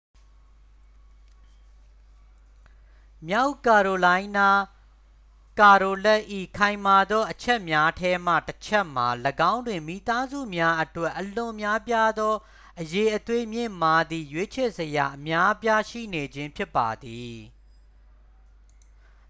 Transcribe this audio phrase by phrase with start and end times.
[3.27, 4.61] မြောက်ကာရိုလိုင်းနား
[5.59, 6.25] ကာရိုလက်တ်၏
[6.57, 9.07] ခိုင်မာသောအချက်များထဲမှတစ်ချက်မှာ
[9.51, 12.33] ၎င်းတွင် မိသားစုများအတွက် အလွန်များပြားသော
[12.79, 17.35] အရည်အသွေးမြင့်မားသည့် ရွေးချယ်စရာအများအပြားရှိနေခြင်း ဖြစ်ပါသည်